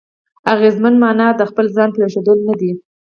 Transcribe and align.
اغېز 0.51 0.75
معنا 1.01 1.27
د 1.35 1.41
خپل 1.49 1.65
ځان 1.75 1.89
پرېښوول 1.95 2.37
نه 2.47 2.53
دی. 2.59 2.71